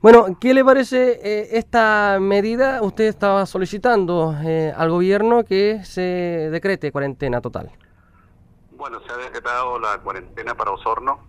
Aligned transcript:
Bueno, 0.00 0.38
¿qué 0.40 0.54
le 0.54 0.64
parece 0.64 1.18
eh, 1.24 1.48
esta 1.58 2.18
medida? 2.20 2.82
Usted 2.82 3.06
estaba 3.06 3.46
solicitando 3.46 4.32
eh, 4.44 4.72
al 4.76 4.90
gobierno 4.90 5.44
que 5.44 5.82
se 5.84 6.50
decrete 6.52 6.92
cuarentena 6.92 7.40
total. 7.40 7.72
Bueno, 8.76 9.00
se 9.04 9.12
ha 9.12 9.16
decretado 9.16 9.80
la 9.80 9.98
cuarentena 9.98 10.54
para 10.54 10.70
Osorno. 10.70 11.26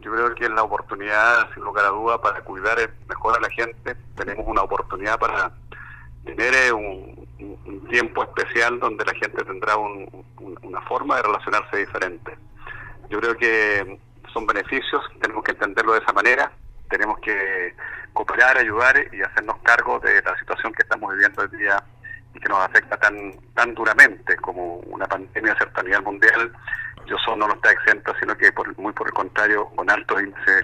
Yo 0.00 0.12
creo 0.12 0.34
que 0.34 0.44
es 0.44 0.50
la 0.50 0.64
oportunidad, 0.64 1.48
sin 1.54 1.64
lugar 1.64 1.86
a 1.86 1.88
duda, 1.88 2.20
para 2.20 2.44
cuidar 2.44 2.76
mejor 3.08 3.38
a 3.38 3.40
la 3.40 3.48
gente. 3.48 3.96
Tenemos 4.16 4.44
una 4.46 4.60
oportunidad 4.60 5.18
para 5.18 5.52
tener 6.26 6.52
eh, 6.54 6.72
un, 6.72 7.24
tiempo 7.88 8.22
especial 8.22 8.80
donde 8.80 9.04
la 9.04 9.14
gente 9.14 9.44
tendrá 9.44 9.76
una 9.76 10.80
forma 10.88 11.16
de 11.16 11.22
relacionarse 11.22 11.78
diferente. 11.78 12.36
Yo 13.08 13.18
creo 13.20 13.36
que 13.36 13.98
son 14.32 14.46
beneficios, 14.46 15.02
tenemos 15.20 15.42
que 15.42 15.52
entenderlo 15.52 15.92
de 15.92 16.00
esa 16.00 16.12
manera 16.12 16.52
tenemos 16.94 17.18
que 17.18 17.74
cooperar, 18.12 18.56
ayudar 18.56 18.96
y 19.12 19.20
hacernos 19.20 19.56
cargo 19.62 19.98
de 19.98 20.22
la 20.22 20.38
situación 20.38 20.72
que 20.72 20.82
estamos 20.82 21.12
viviendo 21.12 21.42
hoy 21.42 21.58
día 21.58 21.82
y 22.32 22.38
que 22.40 22.48
nos 22.48 22.58
afecta 22.58 22.96
tan 22.96 23.32
tan 23.54 23.74
duramente 23.74 24.36
como 24.36 24.76
una 24.86 25.06
pandemia 25.06 25.56
a 25.74 25.82
nivel 25.82 26.02
mundial. 26.02 26.52
Yo 27.06 27.16
solo 27.18 27.38
no 27.38 27.48
lo 27.48 27.54
está 27.54 27.72
exento, 27.72 28.14
sino 28.18 28.36
que 28.36 28.50
por, 28.52 28.76
muy 28.78 28.92
por 28.92 29.08
el 29.08 29.12
contrario, 29.12 29.68
con 29.76 29.90
altos 29.90 30.22
índices 30.22 30.56
de, 30.56 30.62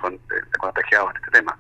contagiados 0.59 1.11
en 1.11 1.17
este 1.17 1.31
tema. 1.33 1.59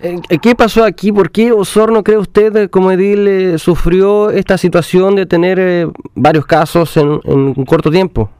Eh, 0.00 0.38
¿Qué 0.40 0.54
pasó 0.54 0.84
aquí? 0.84 1.10
¿Por 1.10 1.30
qué 1.30 1.50
Osorno, 1.50 2.04
cree 2.04 2.18
usted, 2.18 2.70
como 2.70 2.92
edil, 2.92 3.26
eh, 3.26 3.58
sufrió 3.58 4.30
esta 4.30 4.56
situación 4.56 5.16
de 5.16 5.26
tener 5.26 5.58
eh, 5.58 5.86
varios 6.14 6.46
casos 6.46 6.96
en, 6.96 7.20
un 7.24 7.64
corto 7.64 7.90
tiempo? 7.90 8.30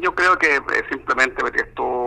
Yo 0.00 0.14
creo 0.14 0.36
que 0.38 0.60
simplemente 0.90 1.42
esto 1.56 2.05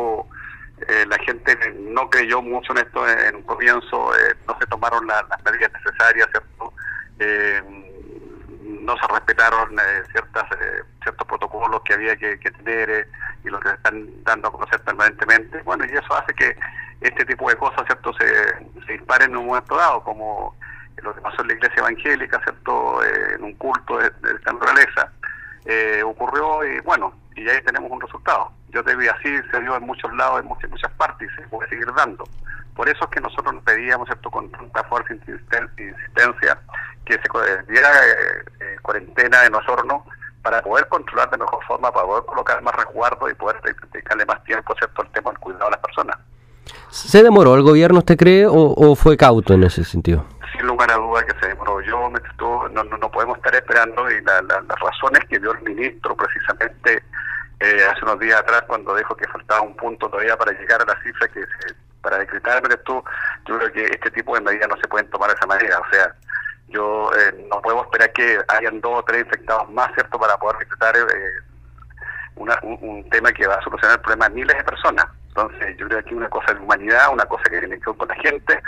eh, 0.90 1.06
la 1.06 1.20
gente 1.20 1.56
no 1.78 2.10
creyó 2.10 2.42
mucho 2.42 2.72
en 2.72 2.80
esto 2.80 3.08
en 3.08 3.36
un 3.36 3.44
comienzo, 3.44 4.12
eh, 4.16 4.36
no 4.48 4.58
se 4.58 4.66
tomaron 4.66 5.06
las 5.06 5.24
medidas 5.46 5.72
necesarias, 5.72 6.28
¿cierto? 6.32 6.74
Eh, 7.20 7.62
no 8.82 8.98
se 8.98 9.08
respetaron 9.08 9.76
ciertas 10.12 10.46
ciertos 11.04 11.28
protocolos 11.28 11.82
que 11.84 11.94
había 11.94 12.16
que, 12.16 12.38
tener 12.38 13.08
y 13.44 13.50
los 13.50 13.62
que 13.62 13.70
se 13.70 13.76
están 13.76 14.24
dando 14.24 14.48
a 14.48 14.52
conocer 14.52 14.82
permanentemente. 14.82 15.62
Bueno, 15.62 15.86
y 15.86 15.96
eso 15.96 16.16
hace 16.16 16.34
que 16.34 16.58
este 17.02 17.24
tipo 17.24 17.48
de 17.50 17.56
cosas, 17.56 17.86
¿cierto?, 17.86 18.12
se, 18.14 18.26
se 18.88 18.94
disparen 18.94 19.30
en 19.30 19.38
un 19.38 19.46
momento 19.46 19.76
dado, 19.76 20.04
como 20.04 20.56
lo 21.04 21.14
que 21.14 21.22
pasó 21.22 21.44
en 21.44 21.50
la 21.50 21.54
iglesia 21.54 21.80
evangélica, 21.80 22.42
¿cierto?, 22.42 23.04
en 23.06 23.44
un 23.44 23.54
culto 23.56 24.00
de, 24.00 24.10
de 24.10 24.34
esta 24.34 24.54
naturaleza. 24.54 25.12
ocurrió 26.06 26.64
y 26.66 26.80
bueno, 26.80 27.14
y 27.36 27.48
ahí 27.48 27.62
tenemos 27.62 27.92
un 27.92 28.02
resultado 28.02 28.59
yo 28.72 28.84
te 28.84 28.96
vi 28.96 29.08
así, 29.08 29.30
se 29.52 29.62
dio 29.62 29.76
en 29.76 29.84
muchos 29.84 30.14
lados, 30.14 30.42
en 30.42 30.48
muchas, 30.48 30.92
partes 30.92 31.30
y 31.32 31.42
se 31.42 31.48
puede 31.48 31.70
seguir 31.70 31.92
dando. 31.94 32.24
Por 32.76 32.88
eso 32.88 33.04
es 33.04 33.10
que 33.10 33.22
nosotros 33.22 33.54
nos 33.54 33.64
pedíamos 33.64 34.10
esto 34.10 34.30
con 34.32 34.50
tanta 34.52 34.84
fuerza 34.86 35.14
e 35.14 35.16
insistencia 35.16 36.58
que 37.06 37.14
se 37.14 37.72
diera 37.72 37.90
eh, 37.90 38.44
eh, 38.60 38.76
cuarentena 38.82 39.46
en 39.46 39.56
Osorno 39.56 40.06
para 40.42 40.62
poder 40.62 40.88
controlar 40.88 41.30
de 41.32 41.38
mejor 41.38 41.64
forma, 41.66 41.92
para 41.92 42.06
poder 42.06 42.26
colocar 42.26 42.62
más 42.62 42.76
resguardo 42.76 43.30
y 43.30 43.34
poder 43.34 43.62
dedicarle 43.92 44.26
más 44.26 44.44
tiempo 44.44 44.74
¿cierto? 44.78 45.02
al 45.02 45.12
tema 45.12 45.32
del 45.32 45.40
cuidado 45.40 45.66
de 45.66 45.72
las 45.72 45.80
personas. 45.82 46.18
¿Se 46.90 47.24
demoró 47.24 47.56
el 47.56 47.64
gobierno, 47.64 48.00
usted 48.00 48.18
cree, 48.18 48.46
o, 48.48 48.96
fue 48.96 49.18
cauto 49.18 49.54
en 49.54 49.64
ese 49.64 49.84
sentido? 49.84 50.26
Sin 50.52 50.66
lugar 50.66 50.92
a 50.92 50.96
duda 50.96 51.26
que 51.26 51.40
se 51.40 51.48
demoró. 51.48 51.82
Yo 51.82 52.10
no, 52.10 52.84
no, 52.84 53.12
podemos 53.12 53.38
estar 53.38 53.54
esperando 53.56 54.10
y 54.10 54.22
las 54.22 54.80
razones 54.80 55.24
que 55.30 55.40
dio 55.40 55.52
el 55.54 55.62
ministro 55.62 56.16
precisamente 56.16 57.04
eh, 57.60 57.86
hace 57.86 58.04
unos 58.04 58.20
días 58.20 58.40
atrás 58.40 58.64
cuando 58.68 58.96
dijo 58.96 59.16
que 59.16 59.28
faltaba 59.28 59.62
un 59.62 59.76
punto 59.76 60.10
todavía 60.10 60.38
para 60.38 60.52
llegar 60.54 60.82
a 60.82 60.86
la 60.86 61.02
cifra 61.02 61.28
que 61.28 61.42
se, 61.42 61.76
para 62.02 62.18
decretar 62.18 62.62
tú, 62.86 63.04
yo 63.46 63.58
creo 63.58 63.72
que 63.72 63.84
este 63.86 64.12
tipo 64.12 64.36
de 64.36 64.42
medidas 64.42 64.70
no 64.70 64.78
se 64.78 64.88
pueden 64.88 65.10
tomar 65.10 65.30
de 65.30 65.36
esa 65.36 65.48
manera, 65.48 65.80
o 65.80 65.92
sea, 65.92 66.16
yo 66.70 67.12
eh, 67.16 67.48
no 67.50 67.62
podemos 67.62 67.86
esperar 67.86 68.12
que 68.14 68.40
hayan 68.48 68.80
dos 68.82 69.00
o 69.00 69.04
tres 69.04 69.26
infectados 69.26 69.70
más, 69.72 69.92
¿cierto?, 69.94 70.20
para 70.20 70.38
poder 70.38 70.58
decretar 70.60 70.96
eh, 70.96 71.04
un, 72.36 73.10
tema 73.10 73.32
que 73.32 73.48
va 73.48 73.56
a 73.56 73.62
solucionar 73.62 73.98
el 73.98 74.02
problema 74.02 74.30
de 74.30 74.36
miles 74.36 74.58
de 74.58 74.64
personas. 74.64 75.06
Entonces, 75.30 75.78
yo 75.78 75.88
creo 75.88 76.00
que 76.00 76.06
aquí 76.08 76.14
una 76.14 76.30
cosa 76.30 76.54
de 76.54 76.60
humanidad, 76.60 77.12
una 77.12 77.26
cosa 77.26 77.44
que 77.44 77.60
tiene 77.60 77.80
que 77.80 77.90
ver 77.90 77.98
con 77.98 78.08
la 78.08 78.16
gente, 78.16 78.62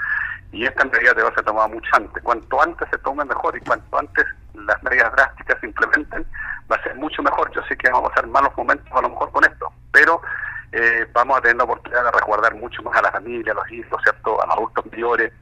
y 0.51 0.65
esta 0.65 0.83
medida 0.85 1.13
debe 1.13 1.33
ser 1.33 1.45
tomada 1.45 1.67
mucho 1.67 1.89
antes. 1.93 2.21
Cuanto 2.23 2.61
antes 2.61 2.87
se 2.89 2.97
tome 2.99 3.23
mejor 3.23 3.55
y 3.55 3.61
cuanto 3.61 3.97
antes 3.97 4.25
las 4.53 4.83
medidas 4.83 5.11
drásticas 5.13 5.59
se 5.59 5.67
implementen, 5.67 6.25
va 6.71 6.77
a 6.77 6.83
ser 6.83 6.95
mucho 6.95 7.21
mejor. 7.21 7.51
Yo 7.53 7.61
sé 7.67 7.75
que 7.75 7.89
vamos 7.89 8.09
a 8.09 8.13
pasar 8.13 8.27
malos 8.27 8.51
momentos 8.55 8.87
a 8.91 9.01
lo 9.01 9.09
mejor 9.09 9.31
con 9.31 9.43
esto, 9.43 9.71
pero 9.91 10.21
eh, 10.71 11.05
vamos 11.13 11.37
a 11.37 11.41
tener 11.41 11.57
la 11.57 11.65
oportunidad 11.65 12.05
de 12.05 12.11
resguardar 12.11 12.55
mucho 12.55 12.81
más 12.83 12.97
a 12.97 13.01
la 13.01 13.11
familia, 13.11 13.51
a 13.51 13.55
los 13.55 13.71
hijos, 13.71 14.01
¿cierto? 14.03 14.41
a 14.41 14.45
los 14.45 14.55
adultos 14.55 14.85
mayores, 14.91 15.33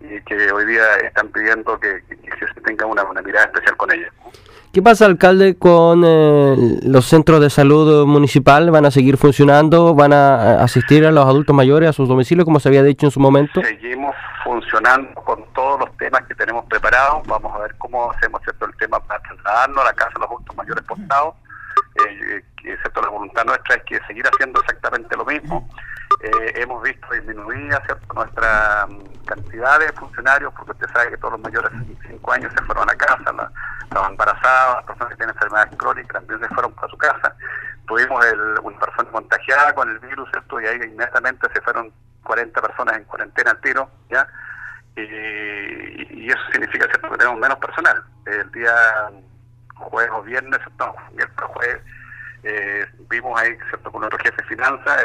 y 0.00 0.20
que 0.22 0.50
hoy 0.52 0.64
día 0.64 0.96
están 1.04 1.28
pidiendo 1.28 1.78
que, 1.78 2.02
se 2.08 2.60
tenga 2.62 2.86
una, 2.86 3.04
mirada 3.22 3.46
especial 3.46 3.76
con 3.76 3.92
ellos. 3.92 4.10
¿Qué 4.72 4.82
pasa, 4.82 5.06
alcalde, 5.06 5.58
con 5.58 6.04
eh, 6.04 6.78
los 6.82 7.06
centros 7.06 7.40
de 7.40 7.50
salud 7.50 8.06
municipal? 8.06 8.70
¿Van 8.70 8.86
a 8.86 8.90
seguir 8.90 9.16
funcionando? 9.16 9.94
¿Van 9.94 10.12
a 10.12 10.62
asistir 10.62 11.04
a 11.04 11.10
los 11.10 11.24
adultos 11.24 11.54
mayores 11.54 11.88
a 11.88 11.92
sus 11.92 12.08
domicilios, 12.08 12.44
como 12.44 12.60
se 12.60 12.68
había 12.68 12.82
dicho 12.82 13.06
en 13.06 13.10
su 13.10 13.20
momento? 13.20 13.60
Seguimos 13.62 14.14
funcionando 14.44 15.14
con 15.22 15.44
todos 15.52 15.80
los 15.80 15.96
temas 15.96 16.22
que 16.26 16.34
tenemos 16.34 16.64
preparados. 16.66 17.26
Vamos 17.26 17.54
a 17.54 17.58
ver 17.58 17.74
cómo 17.78 18.10
hacemos 18.12 18.40
cierto 18.42 18.66
el 18.66 18.76
tema 18.76 19.00
para 19.00 19.20
trasladarnos 19.20 19.78
a 19.78 19.84
la 19.84 19.92
casa 19.92 20.12
de 20.14 20.20
los 20.20 20.30
mayores 20.58 20.84
postados. 20.84 21.34
Eh, 22.04 22.44
excepto 22.64 23.00
la 23.00 23.08
voluntad 23.08 23.44
nuestra 23.44 23.76
es 23.76 23.82
que 23.84 24.00
seguir 24.06 24.24
haciendo 24.26 24.60
exactamente 24.60 25.16
lo 25.16 25.24
mismo. 25.24 25.68
Eh, 26.22 26.52
hemos 26.56 26.82
visto 26.82 27.06
disminuir 27.12 27.70
¿cierto? 27.86 28.14
nuestra 28.14 28.86
mm, 28.88 29.24
cantidad 29.24 29.78
de 29.78 29.92
funcionarios, 29.92 30.52
porque 30.54 30.72
usted 30.72 30.88
sabe 30.92 31.10
que 31.10 31.16
todos 31.18 31.32
los 31.32 31.40
mayores 31.40 31.70
de 31.72 31.96
5 32.08 32.32
años 32.32 32.52
se 32.56 32.64
fueron 32.64 32.90
a 32.90 32.94
casa, 32.94 33.32
la, 33.32 33.50
las 33.90 34.10
embarazadas, 34.10 34.76
las 34.76 34.84
personas 34.84 35.10
que 35.10 35.16
tienen 35.16 35.34
enfermedades 35.34 35.76
crónicas 35.76 36.12
también 36.26 36.40
se 36.40 36.54
fueron 36.54 36.72
para 36.72 36.88
su 36.88 36.98
casa. 36.98 37.34
Tuvimos 37.86 38.24
el, 38.26 38.58
una 38.62 38.78
persona 38.78 39.10
contagiada 39.10 39.74
con 39.74 39.88
el 39.88 39.98
virus, 39.98 40.28
¿cierto? 40.30 40.60
y 40.60 40.66
ahí 40.66 40.76
inmediatamente 40.76 41.48
se 41.52 41.60
fueron 41.60 41.92
40 42.24 42.60
personas 42.60 42.96
en 42.96 43.04
cuarentena 43.04 43.52
al 43.52 43.60
tiro, 43.60 43.90
¿ya? 44.10 44.26
Y, 44.96 46.28
eso 46.28 46.40
significa 46.52 46.84
¿cierto? 46.86 47.10
que 47.10 47.16
tenemos 47.16 47.40
menos 47.40 47.58
personal. 47.58 48.02
El 48.26 48.50
día 48.52 48.74
jueves 49.78 50.10
o 50.14 50.22
viernes, 50.22 50.58
¿cierto? 50.58 50.94
miércoles, 51.12 51.50
jueves, 51.54 51.82
eh, 52.44 52.86
vimos 53.10 53.40
ahí, 53.40 53.56
¿cierto? 53.68 53.90
con 53.90 54.00
nuestro 54.00 54.18
jefe 54.18 54.36
de 54.36 54.48
finanzas, 54.48 55.02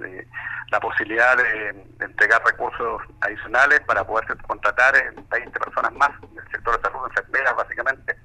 eh, 0.00 0.26
la 0.70 0.80
posibilidad 0.80 1.36
de, 1.36 1.84
entregar 2.00 2.42
recursos 2.44 3.02
adicionales 3.20 3.80
para 3.80 4.04
poder 4.04 4.26
contratar 4.42 4.94
20 5.30 5.60
personas 5.60 5.92
más 5.94 6.10
en 6.22 6.38
el 6.38 6.50
sector 6.50 6.76
de 6.76 6.82
salud, 6.82 7.06
enfermeras 7.06 7.56
básicamente, 7.56 8.16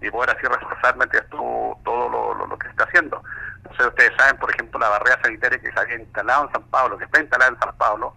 y 0.00 0.10
poder 0.10 0.30
así 0.30 0.46
reforzar 0.46 0.96
todo, 1.30 1.78
todo 1.84 2.34
lo, 2.34 2.58
que 2.58 2.66
se 2.66 2.70
está 2.70 2.84
haciendo. 2.84 3.22
Entonces 3.58 3.86
ustedes 3.86 4.12
saben, 4.16 4.38
por 4.38 4.50
ejemplo, 4.50 4.80
la 4.80 4.88
barrera 4.88 5.20
sanitaria 5.22 5.58
que 5.58 5.70
se 5.70 5.80
había 5.80 5.96
instalado 5.96 6.46
en 6.46 6.52
San 6.52 6.62
Pablo, 6.70 6.98
que 6.98 7.04
está 7.04 7.20
instalada 7.20 7.50
en 7.50 7.60
San 7.60 7.76
Pablo, 7.76 8.14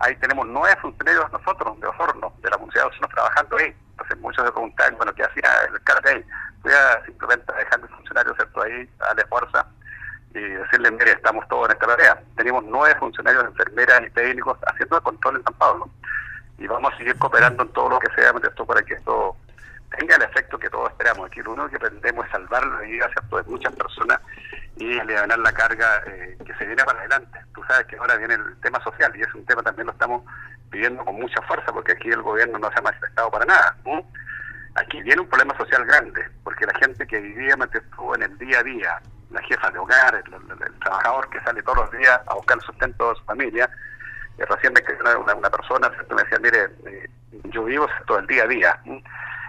ahí 0.00 0.16
tenemos 0.16 0.46
nueve 0.46 0.76
funcionarios 0.80 1.30
nosotros 1.30 1.78
de 1.80 1.86
Osorno, 1.86 2.32
de 2.40 2.50
la 2.50 2.56
Universidad 2.56 2.84
de 2.84 2.88
Osorno, 2.88 3.08
trabajando 3.08 3.56
ahí. 3.58 3.76
Entonces 3.98 4.18
muchos 4.18 4.46
se 4.46 4.52
preguntan, 4.52 4.96
bueno, 4.96 5.12
¿qué 5.12 5.24
hacía 5.24 5.50
el 5.64 6.08
ahí? 6.08 6.24
Voy 6.62 6.72
a 6.72 7.04
simplemente 7.04 7.52
dejar 7.52 7.82
mis 7.82 7.90
funcionarios 7.90 8.36
¿cierto? 8.36 8.62
ahí, 8.62 8.88
darle 8.98 9.24
fuerza 9.26 9.66
y 10.34 10.40
decirles, 10.40 10.92
mire, 10.92 11.12
estamos 11.12 11.48
todos 11.48 11.66
en 11.66 11.72
esta 11.72 11.86
tarea. 11.86 12.22
Tenemos 12.36 12.62
nueve 12.64 12.94
funcionarios, 13.00 13.44
enfermeras 13.44 14.02
y 14.06 14.10
técnicos 14.10 14.56
haciendo 14.66 14.98
el 14.98 15.02
control 15.02 15.36
en 15.36 15.44
San 15.44 15.54
Pablo. 15.54 15.90
Y 16.58 16.66
vamos 16.68 16.92
a 16.92 16.96
seguir 16.96 17.16
cooperando 17.18 17.64
en 17.64 17.72
todo 17.72 17.88
lo 17.88 17.98
que 17.98 18.12
sea 18.14 18.32
esto 18.42 18.66
para 18.66 18.82
que 18.82 18.94
esto 18.94 19.36
tenga 19.96 20.16
el 20.16 20.22
efecto 20.22 20.58
que 20.58 20.70
todos 20.70 20.90
esperamos. 20.90 21.26
Aquí 21.26 21.40
lo 21.42 21.52
único 21.52 21.70
que 21.70 21.78
pretendemos 21.78 22.26
es 22.26 22.32
salvar 22.32 22.64
la 22.66 22.80
vida 22.80 23.08
de 23.08 23.42
muchas 23.44 23.74
personas 23.74 24.20
y 24.76 24.98
aliviar 24.98 25.38
la 25.38 25.52
carga 25.52 26.02
eh, 26.06 26.38
que 26.44 26.54
se 26.54 26.66
viene 26.66 26.84
para 26.84 27.00
adelante. 27.00 27.40
Tú 27.52 27.64
sabes 27.64 27.86
que 27.86 27.96
ahora 27.96 28.16
viene 28.16 28.34
el 28.34 28.60
tema 28.60 28.82
social 28.82 29.12
y 29.16 29.22
es 29.22 29.34
un 29.34 29.44
tema 29.44 29.62
también 29.62 29.86
lo 29.86 29.92
estamos 29.92 30.22
pidiendo 30.70 31.04
con 31.04 31.16
mucha 31.16 31.40
fuerza 31.42 31.72
porque 31.72 31.92
aquí 31.92 32.08
el 32.08 32.22
gobierno 32.22 32.58
no 32.58 32.70
se 32.70 32.78
ha 32.78 32.82
manifestado 32.82 33.30
para 33.30 33.44
nada. 33.44 33.76
Aquí 34.74 35.02
viene 35.02 35.22
un 35.22 35.28
problema 35.28 35.56
social 35.56 35.84
grande 35.84 36.24
porque 36.44 36.66
la 36.66 36.74
gente 36.78 37.06
que 37.06 37.20
vivía 37.20 37.56
estuvo 37.72 38.14
en 38.14 38.22
el 38.22 38.38
día 38.38 38.60
a 38.60 38.62
día, 38.62 39.00
la 39.30 39.42
jefa 39.42 39.70
de 39.70 39.78
hogar, 39.78 40.14
el, 40.14 40.78
trabajador 40.80 41.28
que 41.30 41.40
sale 41.40 41.62
todos 41.62 41.78
los 41.78 41.90
días 41.92 42.20
a 42.26 42.34
buscar 42.34 42.60
sustento 42.62 43.10
de 43.10 43.16
su 43.16 43.24
familia, 43.24 43.68
eh, 44.38 44.44
recién 44.44 44.72
me 44.72 45.16
una, 45.16 45.34
una, 45.34 45.50
persona 45.50 45.90
me 46.10 46.22
decía, 46.22 46.38
mire, 46.38 46.68
eh, 46.86 47.10
yo 47.44 47.64
vivo 47.64 47.86
todo 48.06 48.18
el 48.18 48.26
día 48.26 48.44
a 48.44 48.46
día. 48.46 48.80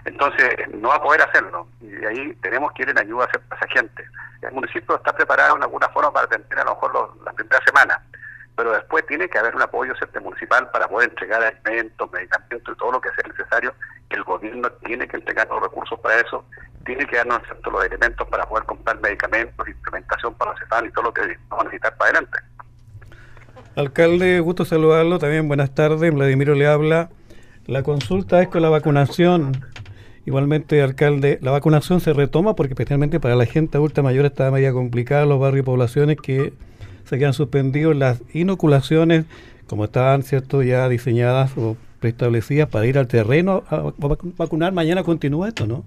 Entonces, 0.06 0.50
no 0.74 0.90
va 0.90 0.96
a 0.96 1.02
poder 1.02 1.22
hacerlo. 1.22 1.68
Y 1.82 2.06
ahí 2.06 2.34
tenemos 2.42 2.72
que 2.74 2.84
ir 2.84 2.90
en 2.90 2.98
ayuda 2.98 3.26
a 3.26 3.56
esa 3.56 3.68
gente. 3.68 4.04
El 4.42 4.54
municipio 4.54 4.96
está 4.96 5.14
preparado 5.14 5.58
en 5.58 5.64
alguna 5.64 5.90
forma 5.90 6.12
para 6.12 6.26
atender 6.26 6.60
a 6.60 6.64
lo 6.64 6.72
mejor 6.72 7.18
las 7.24 7.36
primeras 7.36 7.64
semanas, 7.66 8.00
pero 8.60 8.74
después 8.74 9.08
tiene 9.08 9.30
que 9.30 9.40
haber 9.40 9.56
un 9.56 9.62
apoyo 9.62 9.96
¿cierto? 9.96 10.20
municipal 10.20 10.70
para 10.72 10.86
poder 10.90 11.12
entregar 11.12 11.42
alimentos, 11.42 12.12
medicamentos 12.12 12.76
y 12.76 12.78
todo 12.78 12.92
lo 12.92 13.00
que 13.00 13.08
sea 13.12 13.32
necesario. 13.32 13.74
El 14.10 14.22
gobierno 14.26 14.70
tiene 14.86 15.08
que 15.08 15.16
entregar 15.16 15.48
los 15.48 15.62
recursos 15.62 15.98
para 16.02 16.20
eso, 16.20 16.44
tiene 16.86 17.06
que 17.06 17.16
darnos 17.16 17.42
¿cierto? 17.46 17.72
los 17.72 17.86
elementos 17.86 18.28
para 18.28 18.44
poder 18.50 18.66
comprar 18.66 19.00
medicamentos, 19.00 19.66
implementación 19.66 20.34
para 20.34 20.52
los 20.52 20.60
CEFAN 20.60 20.88
y 20.88 20.92
todo 20.92 21.06
lo 21.06 21.14
que 21.14 21.22
vamos 21.48 21.62
a 21.62 21.64
necesitar 21.70 21.96
para 21.96 22.12
adelante. 22.12 22.40
Alcalde, 23.78 24.42
gusto 24.42 24.66
saludarlo. 24.66 25.20
También 25.20 25.48
buenas 25.48 25.74
tardes. 25.74 26.14
Vladimiro 26.14 26.54
le 26.54 26.68
habla. 26.68 27.12
La 27.66 27.84
consulta 27.84 28.42
es 28.42 28.50
con 28.50 28.62
la 28.62 28.70
vacunación. 28.70 29.54
Igualmente, 30.26 30.82
alcalde, 30.82 31.40
la 31.42 31.52
vacunación 31.52 32.02
se 32.02 32.12
retoma 32.12 32.58
porque 32.58 32.74
especialmente 32.74 33.22
para 33.22 33.38
la 33.38 33.46
gente 33.46 33.78
adulta 33.78 34.02
mayor 34.02 34.26
está 34.26 34.52
media 34.52 34.74
complicada 34.74 35.26
los 35.26 35.40
barrios 35.40 35.64
y 35.64 35.66
poblaciones 35.66 36.18
que 36.18 36.52
se 37.10 37.18
quedan 37.18 37.34
suspendidos 37.34 37.96
las 37.96 38.22
inoculaciones 38.34 39.26
como 39.68 39.86
estaban 39.86 40.22
cierto 40.22 40.62
ya 40.62 40.88
diseñadas 40.88 41.58
o 41.58 41.76
preestablecidas 42.00 42.70
para 42.70 42.86
ir 42.86 42.98
al 43.00 43.08
terreno 43.08 43.64
a 43.70 43.92
vacunar. 44.38 44.74
Mañana 44.74 45.04
continúa 45.04 45.48
esto, 45.48 45.66
¿no? 45.66 45.84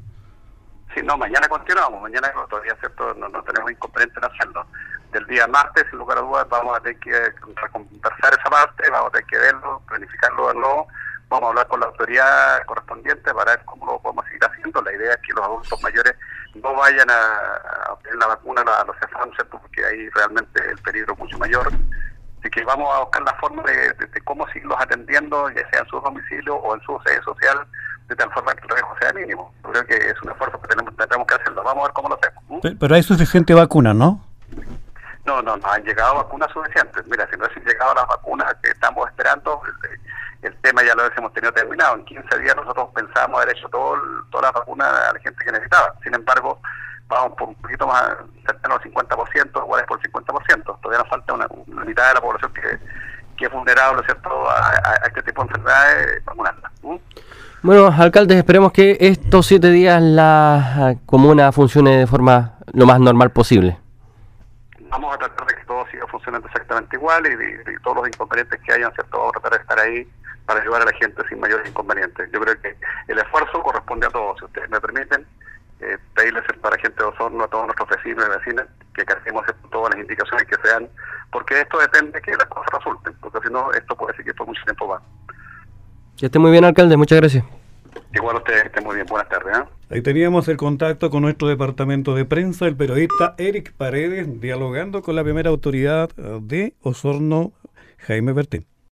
Sí, 0.94 1.00
no, 1.04 1.16
mañana 1.16 1.48
continuamos, 1.48 2.02
mañana 2.02 2.30
todavía 2.50 2.76
cierto 2.80 3.14
no, 3.14 3.28
no 3.28 3.42
tenemos 3.44 3.70
inconveniente 3.70 4.18
en 4.18 4.24
hacerlo. 4.24 4.66
Del 5.12 5.26
día 5.26 5.46
martes, 5.46 5.84
sin 5.90 5.98
lugar 5.98 6.18
a 6.18 6.22
dudas, 6.22 6.46
vamos 6.48 6.76
a 6.76 6.80
tener 6.80 6.98
que 6.98 7.12
conversar 7.70 8.32
esa 8.32 8.50
parte, 8.50 8.90
vamos 8.90 9.08
a 9.08 9.10
tener 9.12 9.26
que 9.26 9.38
verlo, 9.38 9.82
planificarlo 9.86 10.48
de 10.48 10.54
nuevo, 10.54 10.88
vamos 11.28 11.46
a 11.46 11.48
hablar 11.50 11.68
con 11.68 11.80
la 11.80 11.86
autoridad 11.86 12.64
correspondiente 12.66 13.32
para 13.32 13.56
ver 13.56 13.64
cómo 13.64 13.86
lo 13.86 13.98
podemos 14.00 14.24
seguir 14.26 14.44
haciendo. 14.44 14.82
La 14.82 14.92
idea 14.92 15.12
es 15.12 15.18
que 15.18 15.32
los 15.34 15.44
adultos 15.44 15.82
mayores 15.82 16.14
no 16.54 16.74
vayan 16.74 17.08
a, 17.10 17.92
obtener 17.92 18.18
la 18.18 18.26
vacuna 18.28 18.62
a 18.62 18.84
los 18.84 18.96
cefanos, 18.98 19.36
porque 19.50 19.84
ahí 19.84 20.08
realmente 20.10 20.62
el 20.70 20.78
peligro 20.78 21.14
es 21.14 21.18
mucho 21.18 21.38
mayor. 21.38 21.72
Así 22.40 22.50
que 22.50 22.64
vamos 22.64 22.92
a 22.94 23.00
buscar 23.00 23.22
la 23.22 23.34
forma 23.34 23.62
de, 23.62 23.94
cómo 24.24 24.46
seguirlos 24.48 24.76
atendiendo, 24.80 25.48
ya 25.50 25.68
sea 25.70 25.80
en 25.80 25.86
su 25.86 26.00
domicilio 26.00 26.56
o 26.56 26.74
en 26.74 26.80
su 26.82 26.98
sede 27.06 27.22
social, 27.22 27.66
de 28.08 28.16
tal 28.16 28.32
forma 28.32 28.54
que 28.54 28.62
el 28.62 28.68
riesgo 28.68 28.96
sea 29.00 29.12
mínimo. 29.12 29.54
creo 29.62 29.86
que 29.86 29.94
es 29.94 30.22
un 30.22 30.30
esfuerzo 30.30 30.60
que 30.60 30.68
tenemos, 30.68 30.96
tenemos 30.96 31.26
que 31.26 31.34
hacerlo. 31.34 31.62
Vamos 31.62 31.84
a 31.84 31.86
ver 31.86 31.92
cómo 31.92 32.08
lo 32.08 32.18
hacemos. 32.20 32.78
Pero 32.78 32.94
hay 32.94 33.02
suficiente 33.02 33.54
vacuna, 33.54 33.94
¿no? 33.94 34.21
No, 35.24 35.40
no, 35.40 35.56
no 35.56 35.70
han 35.70 35.84
llegado 35.84 36.16
vacunas 36.16 36.50
suficientes. 36.52 37.06
Mira, 37.06 37.28
si 37.30 37.36
no 37.36 37.44
han 37.44 37.64
llegado 37.64 37.94
las 37.94 38.06
vacunas 38.08 38.54
que 38.62 38.70
estamos 38.70 39.08
esperando, 39.08 39.60
el, 40.42 40.56
tema 40.62 40.82
ya 40.82 40.94
lo 40.94 41.04
hemos 41.16 41.32
tenido 41.32 41.52
terminado. 41.52 41.96
En 41.96 42.04
15 42.04 42.38
días 42.40 42.56
nosotros 42.56 42.88
pensábamos 42.94 43.42
haber 43.42 43.56
hecho 43.56 43.68
todo, 43.68 43.96
todas 44.30 44.46
las 44.46 44.52
vacunas 44.52 44.88
a 44.88 45.12
la 45.12 45.20
gente 45.20 45.44
que 45.44 45.52
necesitaba. 45.52 45.94
Sin 46.02 46.14
embargo, 46.14 46.60
vamos 47.08 47.36
por 47.36 47.48
un 47.48 47.54
poquito 47.56 47.86
más 47.86 48.16
cercano 48.46 48.74
al 48.74 48.80
50%, 48.80 49.62
igual 49.62 49.80
es 49.80 49.86
por 49.86 50.00
el 50.02 50.12
50%. 50.12 50.80
Todavía 50.80 50.98
nos 50.98 51.08
falta 51.08 51.32
una, 51.34 51.46
mitad 51.84 52.08
de 52.08 52.14
la 52.14 52.20
población 52.20 52.52
que, 52.54 52.78
que 53.36 53.44
es 53.46 53.52
vulnerable 53.52 54.02
¿cierto? 54.04 54.50
A, 54.50 54.94
este 55.06 55.22
tipo 55.22 55.42
de 55.42 55.48
enfermedades, 55.48 56.24
vacunarla. 56.24 56.70
Bueno, 57.62 57.94
alcaldes, 57.96 58.38
esperemos 58.38 58.72
que 58.72 58.96
estos 58.98 59.46
siete 59.46 59.70
días 59.70 60.02
la 60.02 60.96
comuna 61.06 61.52
funcione 61.52 61.96
de 61.98 62.06
forma 62.08 62.54
lo 62.72 62.86
más 62.86 62.98
normal 62.98 63.30
posible. 63.30 63.81
Vamos 64.92 65.14
a 65.14 65.18
tratar 65.18 65.46
de 65.46 65.54
que 65.54 65.64
todo 65.64 65.86
siga 65.90 66.06
funcionando 66.06 66.46
exactamente 66.48 66.96
igual 66.96 67.24
y, 67.26 67.82
todos 67.82 67.96
los 67.96 68.08
inconvenientes 68.08 68.60
que 68.60 68.72
hayan, 68.74 68.92
¿cierto? 68.92 69.16
Vamos 69.16 69.32
a 69.34 69.40
tratar 69.40 69.58
de 69.58 69.62
estar 69.62 69.78
ahí 69.80 70.06
para 70.44 70.60
ayudar 70.60 70.82
a 70.82 70.84
la 70.84 70.92
gente 70.92 71.22
sin 71.30 71.40
mayores 71.40 71.66
inconvenientes. 71.66 72.30
Yo 72.30 72.40
creo 72.42 72.60
que 72.60 72.76
el 73.08 73.18
esfuerzo 73.18 73.62
corresponde 73.62 74.06
a 74.06 74.10
todos, 74.10 74.38
si 74.38 74.44
ustedes 74.44 74.68
me 74.68 74.78
permiten, 74.82 75.26
eh, 75.80 75.96
pedirles 76.14 76.44
para 76.60 76.76
la 76.76 76.82
gente 76.82 77.02
de 77.02 77.08
Osorno, 77.08 77.42
a 77.42 77.48
todos 77.48 77.64
nuestros 77.64 77.88
vecinos 77.88 78.26
y 78.26 78.38
vecinas, 78.38 78.66
que 78.94 79.04
carguemos 79.06 79.46
todas 79.70 79.94
las 79.94 80.02
indicaciones 80.02 80.46
que 80.46 80.56
sean, 80.62 80.86
porque 81.30 81.58
esto 81.58 81.78
depende 81.78 82.12
de 82.12 82.20
que 82.20 82.32
las 82.32 82.46
cosas 82.48 82.70
resulten, 82.74 83.14
porque 83.22 83.38
si 83.46 83.50
no, 83.50 83.72
esto 83.72 83.96
puede 83.96 84.14
seguir 84.14 84.34
por 84.34 84.46
mucho 84.46 84.62
tiempo 84.64 84.88
más. 84.88 85.02
Que 86.18 86.26
esté 86.26 86.38
muy 86.38 86.50
bien, 86.50 86.66
alcalde. 86.66 86.98
Muchas 86.98 87.18
gracias. 87.18 87.61
Igual 88.14 88.36
usted 88.36 88.66
esté 88.66 88.80
muy 88.80 88.96
bien. 88.96 89.06
Buenas 89.06 89.28
tardes. 89.28 89.58
¿eh? 89.58 89.62
Ahí 89.90 90.02
teníamos 90.02 90.48
el 90.48 90.56
contacto 90.56 91.10
con 91.10 91.22
nuestro 91.22 91.48
departamento 91.48 92.14
de 92.14 92.24
prensa, 92.24 92.66
el 92.66 92.76
periodista 92.76 93.34
Eric 93.38 93.72
Paredes, 93.74 94.40
dialogando 94.40 95.02
con 95.02 95.16
la 95.16 95.24
primera 95.24 95.50
autoridad 95.50 96.10
de 96.16 96.74
Osorno, 96.82 97.52
Jaime 97.98 98.32
Bertín. 98.32 98.66